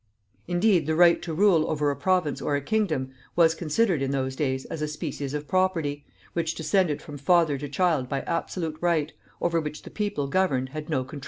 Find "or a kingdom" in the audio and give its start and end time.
2.41-3.11